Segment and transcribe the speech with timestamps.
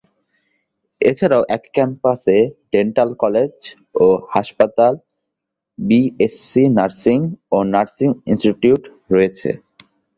[1.01, 2.37] এছাড়াও একই ক্যাম্পাসে
[2.73, 3.53] ডেন্টাল কলেজ
[3.95, 4.93] ও হাসপাতাল,
[5.77, 7.19] বিএসসি নার্সিং
[7.51, 8.81] ও নার্সিং ইন্সটিটিউট
[9.13, 9.49] রয়েছে।